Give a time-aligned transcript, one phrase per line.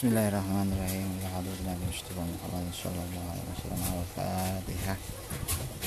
[0.00, 1.10] بسم الله الرحمن الرحيم.
[1.20, 4.94] الحمد لله اشتبه محمد صلى الله عليه وسلم على الفاتحة.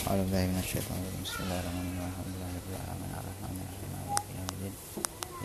[0.08, 1.24] أعوذ بالله من الشيطان الرجيم.
[1.26, 2.14] بسم الله الرحمن الرحيم.
[2.14, 3.12] الحمد لله رب العالمين.
[3.22, 3.90] الرحمن الرحيم.
[3.94, 4.74] مالك يوم الدين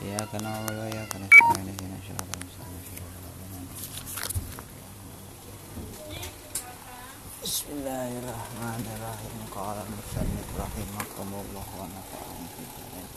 [0.05, 1.67] إياك نعبد وإياك نستعين.
[1.73, 2.85] اهدنا الصراط المستقيم.
[7.45, 9.37] بسم الله الرحمن الرحيم.
[9.57, 13.09] قال المصنف رحمكم الله ونفعنا في الدارين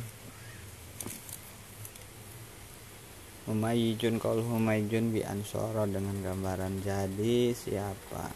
[3.50, 8.30] Humayjun kal Humayjun bi ansoro dengan gambaran jadi siapa?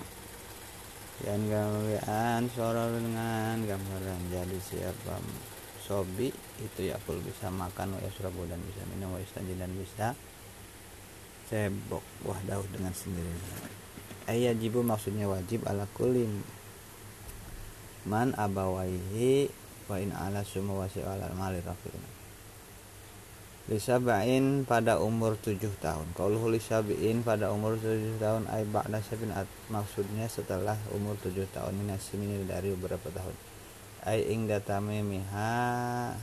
[1.23, 5.23] Dan gambaran ansoro dengan gambaran jadi siapa?
[5.79, 10.19] Sobi itu ya pul bisa makan wa yasrabu dan bisa minum wa dan bisa
[11.47, 13.71] cebok buah daun dengan sendirinya.
[14.27, 16.58] Ayajibu maksudnya wajib ala kulim
[18.09, 19.53] man abawaihi
[19.85, 21.93] wa in ala summa wasi ala mali rafin
[23.69, 26.17] Lisabain pada umur tujuh tahun.
[26.17, 28.97] Kalau lisabain pada umur tujuh tahun Ay ba'da
[29.69, 33.37] Maksudnya setelah umur tujuh tahun ini dari beberapa tahun.
[34.09, 36.17] Ay ing datame miha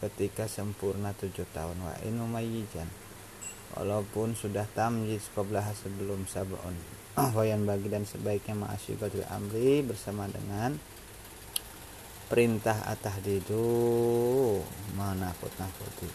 [0.00, 1.76] Ketika sempurna tujuh tahun.
[1.84, 2.88] Wa in umayyijan.
[3.76, 10.80] Walaupun sudah tamjiz Qablah sebelum sab'un wayan bagi dan sebaiknya ma'asyibatul amri bersama dengan
[12.32, 13.60] perintah atahdidu
[14.96, 16.08] menakut-nakuti.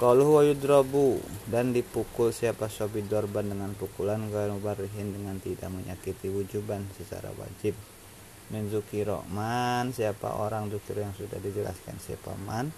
[0.00, 6.32] Kalau huwa yudrabu dan dipukul siapa sobi dorban dengan pukulan gak barihin dengan tidak menyakiti
[6.32, 7.76] wujuban secara wajib.
[8.50, 12.74] Menzukiro man siapa orang zukir yang sudah dijelaskan siapa man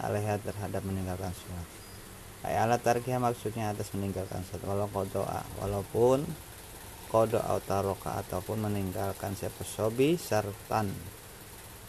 [0.00, 1.68] alaiha terhadap meninggalkan sholat.
[2.40, 4.64] Ayat alat tarkiyah maksudnya atas meninggalkan sholat.
[4.64, 6.24] Walau kodoa walaupun
[7.10, 10.94] kodo autaroka ataupun meninggalkan siapa sobi syartan.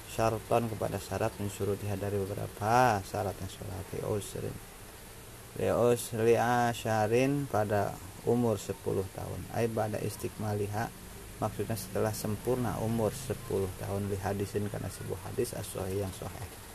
[0.09, 3.85] Syarton kepada syarat mensuruh dihadari beberapa syarat yang sholat.
[3.93, 4.57] Liusrin
[5.61, 7.93] lius liasharin pada
[8.25, 8.81] umur 10
[9.13, 9.41] tahun.
[9.53, 10.89] Ay pada istiqmaliha
[11.37, 13.37] maksudnya setelah sempurna umur 10
[13.77, 14.01] tahun.
[14.09, 16.70] Li hadisin karena sebuah hadis as yang sahih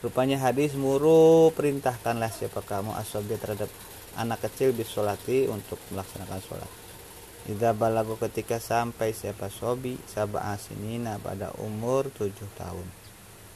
[0.00, 3.68] rupanya hadis muru perintahkanlah siapa kamu asobi terhadap
[4.16, 6.70] anak kecil bisolati untuk melaksanakan sholat
[7.48, 12.84] Ida balago ketika sampai siapa sobi sabah asinina pada umur tujuh tahun.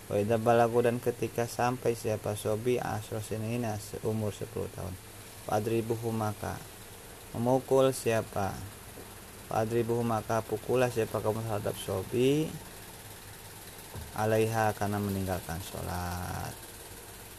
[0.09, 4.95] Wa balago dan ketika sampai siapa sobi asrosinina seumur sepuluh tahun.
[5.45, 6.57] Padribuhu maka
[7.37, 8.57] memukul siapa
[9.53, 12.49] Padribuhu maka pukulah siapa kamu terhadap sobi
[14.15, 16.55] alaiha karena meninggalkan sholat.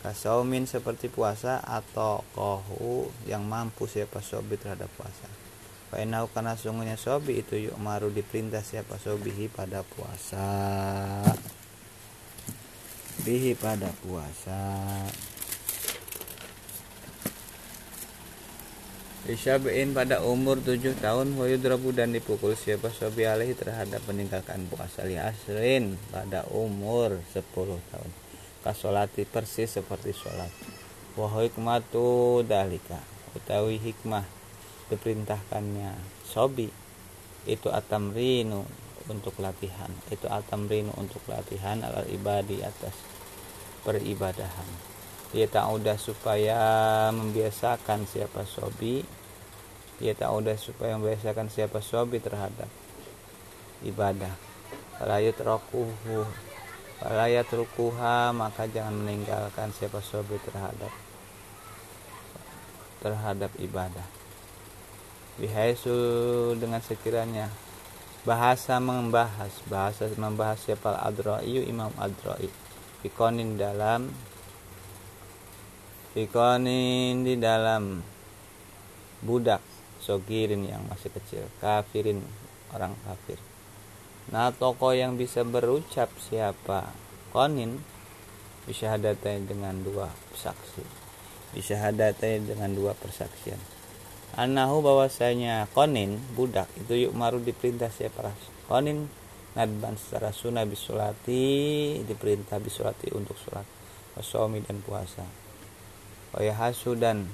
[0.06, 5.26] Kasaumin seperti puasa atau kohu yang mampu siapa sobi terhadap puasa.
[5.90, 10.46] Fainau karena sungguhnya sobi itu yuk maru diperintah siapa sobihi pada puasa.
[13.26, 14.62] Bihi pada puasa
[19.26, 25.18] Disyabiin pada umur tujuh tahun Wayudrabu dan dipukul siapa sobi alaihi terhadap meninggalkan puasa Li
[25.18, 28.12] asrin pada umur sepuluh tahun.
[28.62, 30.54] Kasolati persis seperti sholat.
[31.18, 33.02] Wahikmatu dalika
[33.34, 34.26] Utawi hikmah
[34.94, 35.98] diperintahkannya
[36.30, 36.70] sobi.
[37.50, 42.94] Itu atamrinu untuk latihan itu atamrinu untuk latihan alal ibadi atas
[43.86, 44.95] peribadahan
[45.36, 46.60] dia tak udah supaya
[47.12, 49.04] membiasakan siapa sobi.
[50.00, 52.72] Udah supaya membiasakan siapa sobi terhadap
[53.84, 54.32] ibadah.
[54.96, 56.24] Falayat rokuhu.
[57.04, 60.92] Falayat rukuha maka jangan meninggalkan siapa sobi terhadap
[63.04, 64.08] terhadap ibadah.
[65.36, 66.00] Bihaisu
[66.56, 67.52] dengan sekiranya
[68.24, 72.48] bahasa membahas bahasa membahas siapa adra'iyu imam adra'i
[73.04, 74.10] fikonin dalam
[76.16, 78.00] fikonin di dalam
[79.20, 79.60] budak
[80.00, 82.24] sogirin yang masih kecil kafirin
[82.72, 83.36] orang kafir.
[84.32, 86.96] Nah toko yang bisa berucap siapa?
[87.36, 87.84] Konin
[88.64, 90.08] bisa hadatai dengan dua
[90.40, 90.88] saksi.
[91.52, 93.60] Bisa hadatai dengan dua persaksian.
[94.40, 98.32] Anahu bahwasanya konin budak itu yuk maru diperintah siapa?
[98.72, 99.12] Konin
[99.52, 101.44] nadban secara sunnah bisulati
[102.08, 103.68] diperintah bisulati untuk sholat
[104.16, 105.45] wasomi dan puasa
[106.36, 107.26] wayahasu dan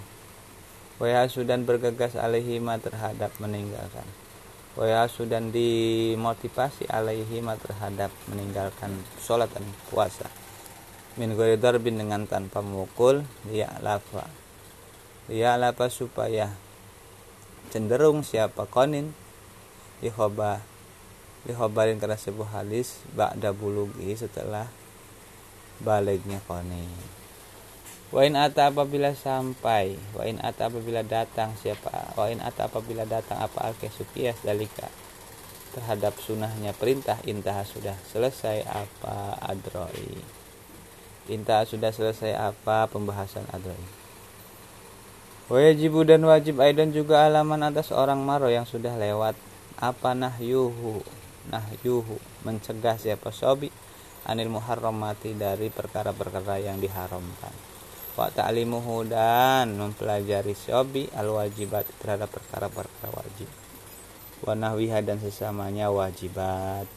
[1.01, 4.05] wayahasu dan bergegas alaihima terhadap meninggalkan.
[4.77, 10.31] Wayahasu dan dimotivasi alaihima terhadap meninggalkan sholat dan puasa.
[11.19, 14.31] Min darbin dengan tanpa memukul dia lapa
[15.31, 16.51] dia lapa supaya
[17.71, 19.15] cenderung siapa konin
[20.03, 20.59] lihoba
[21.47, 24.67] lihobarin karena sebuah hadis ba'da bulugi setelah
[25.79, 26.89] baliknya konin
[28.11, 33.73] Wain ata apabila sampai, wain ata apabila datang siapa, wain ata apabila datang apa al
[33.79, 34.91] kesukias dalika
[35.71, 40.19] terhadap sunahnya perintah intah sudah selesai apa adroi.
[41.31, 43.79] Intah sudah selesai apa pembahasan adroi.
[45.47, 49.39] Wajib dan wajib aidan juga alaman atas orang maro yang sudah lewat.
[49.79, 50.99] Apa nahyuhu?
[51.47, 53.71] Nahyuhu mencegah siapa sobi?
[54.27, 57.70] Anil muharramati dari perkara-perkara yang diharamkan
[58.15, 63.47] wa ta'limuhu dan mempelajari sobi al wajibat terhadap perkara-perkara wajib.
[64.41, 66.89] Wanahwiha dan sesamanya wajibat.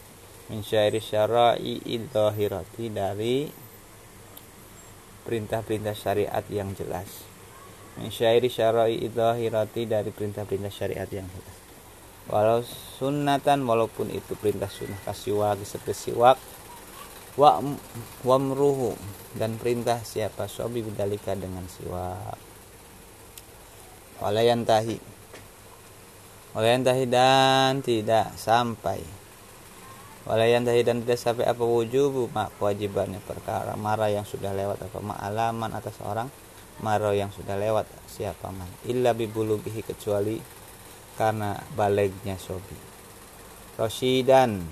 [0.50, 3.48] Min syairi syara'i idhahirati dari
[5.24, 7.24] perintah-perintah syariat yang jelas.
[7.96, 11.56] Min syairi syara'i idhahirati dari perintah-perintah syariat yang jelas.
[12.24, 12.64] Walau
[12.96, 16.40] sunnatan walaupun itu perintah sunnah kasiwak seperti siwak
[17.34, 17.58] wa
[18.22, 18.94] wamruhu
[19.34, 20.46] dan perintah siapa?
[20.46, 22.38] Sobi bidalika dengan siwak
[24.22, 25.14] walayan tahi
[26.54, 29.02] Walayantahi dan tidak sampai.
[30.22, 35.74] Walayantahi dan tidak sampai apa wujubu mak kewajibannya perkara marah yang sudah lewat apa alaman
[35.74, 36.30] atas orang
[36.78, 38.70] marah yang sudah lewat siapa man.
[38.86, 40.38] Illa bibulugihi kecuali
[41.18, 42.78] karena balegnya sobi.
[43.74, 44.62] Roshidan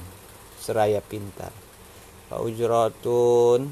[0.63, 1.51] seraya pintar
[2.33, 3.69] Wa ujratun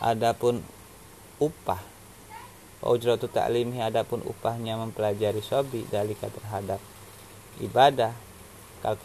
[0.00, 0.64] adapun
[1.36, 1.84] upah.
[2.80, 6.80] Wa ujratu ta'limhi adapun upahnya mempelajari sobi dalika terhadap
[7.60, 8.16] ibadah.
[8.80, 8.96] Kal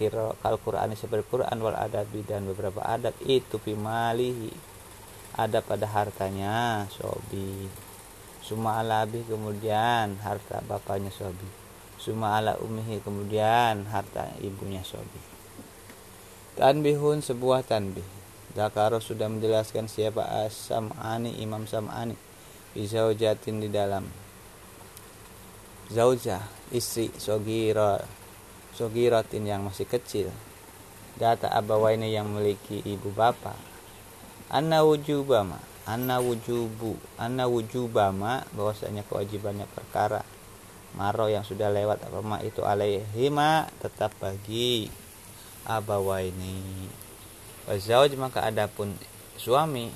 [0.64, 3.12] Quran seperti Quran wal adabi dan beberapa adab.
[3.20, 4.48] Itu pimalihi
[5.36, 7.68] ada pada hartanya sobi.
[8.40, 11.52] Suma ala abi kemudian harta bapaknya sobi.
[12.00, 15.20] Suma ala umihi kemudian harta ibunya sobi.
[16.56, 18.23] Tanbihun sebuah tanbih
[18.54, 22.14] Zakaro sudah menjelaskan siapa as-sam'ani Imam Sam'ani
[22.74, 24.06] Bizaujatin di dalam.
[25.90, 26.42] Zaujah
[26.74, 28.02] istri Sogira
[28.74, 30.30] sogiratin yang masih kecil.
[31.14, 33.58] Data abawaini yang memiliki ibu bapak
[34.50, 40.26] anna wujubama anna wujubu anna wujubama bahwasanya kewajibannya perkara.
[40.94, 44.86] Maro yang sudah lewat apa itu alaihima tetap bagi
[45.66, 46.86] abawaini
[47.70, 48.96] wazauj maka adapun
[49.40, 49.92] suami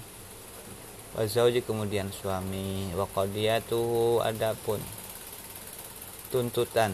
[1.18, 4.80] wazauji kemudian suami wa qadiyatuhu adapun
[6.30, 6.94] tuntutan.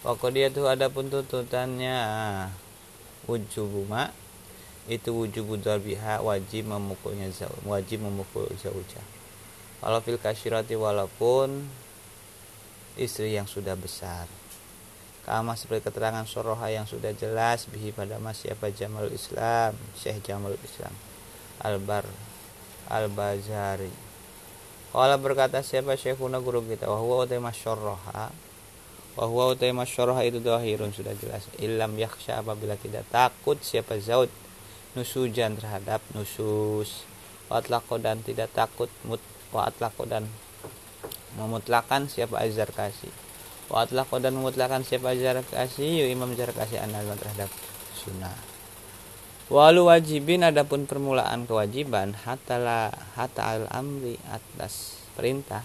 [0.00, 2.00] Tuh ada pun tuntutannya
[3.28, 4.08] wujubuma
[4.88, 7.28] itu wujubu darbiha wajib memukulnya
[7.68, 9.04] wajib memukul zaujah
[9.84, 11.68] kalau fil kasyirati walaupun
[12.96, 14.24] istri yang sudah besar
[15.28, 20.56] kama seperti keterangan soroha yang sudah jelas bihi pada mas siapa Jamal Islam Syekh Jamal
[20.64, 20.92] Islam.
[21.60, 22.08] Albar
[22.88, 23.92] Al-Bazari.
[24.90, 26.90] Kalau berkata siapa Syekhuna guru kita?
[26.90, 28.32] Wahwa utama syoroha
[29.14, 31.46] bahwa utai masyarah itu dohirun sudah jelas.
[31.60, 34.32] Ilam yaksha apabila tidak takut siapa zaud.
[34.98, 37.06] Nusujan terhadap nusus.
[37.46, 39.22] Watlako dan tidak takut mut
[40.06, 40.30] dan
[41.34, 43.10] memutlakan siapa azhar kasih
[43.70, 47.48] watlako dan memutlakan siapa azhar kasih yuk imam azhar kasih analan terhadap
[47.94, 48.34] sunnah.
[49.50, 55.62] Walu wajibin adapun permulaan kewajiban hatta hatta al amri atas perintah.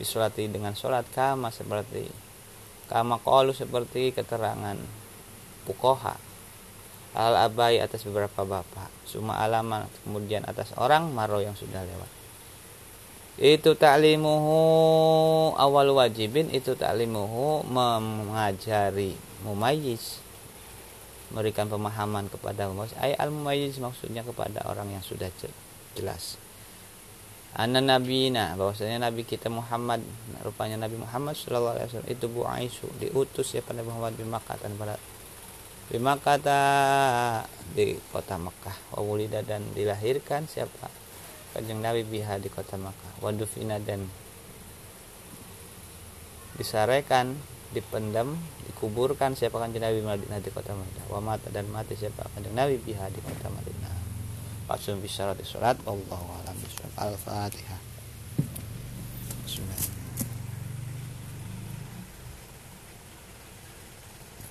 [0.00, 2.08] Disolati dengan sholat kama seperti
[2.88, 4.76] kama qalu seperti keterangan
[5.68, 6.16] pukoha
[7.12, 8.88] al abai atas beberapa bapak.
[9.04, 12.19] Suma alaman kemudian atas orang maro yang sudah lewat
[13.38, 14.58] itu ta'limuhu
[15.54, 19.14] awal wajibin itu ta'limuhu mengajari
[19.46, 20.18] mumayyiz.
[21.30, 22.96] Memberikan pemahaman kepada mumayyiz.
[22.98, 25.30] Ay al mumayyiz maksudnya kepada orang yang sudah
[25.94, 26.40] jelas.
[27.50, 29.98] Anna nabina bahwasanya nabi kita Muhammad
[30.46, 34.54] rupanya Nabi Muhammad sallallahu alaihi wasallam itu Bu Aisyah diutus ya pada Muhammad di Makkah
[34.62, 34.94] dan pada
[35.90, 36.38] di Makkah
[37.74, 40.99] di kota Makkah wawulida dan dilahirkan siapa
[41.52, 43.20] kanjeng Nabi biha di kota Makkah.
[43.20, 44.06] Wadufina dan
[46.56, 47.34] disarekan
[47.70, 48.34] dipendam
[48.70, 51.06] dikuburkan siapa kanjeng Nabi Madinah di kota Madinah.
[51.10, 53.94] Wa mata dan mati siapa kanjeng Nabi biha di kota Madinah.
[54.70, 56.54] Fasun bisyarat sholat Allahu alam
[56.94, 57.89] Al-Fatihah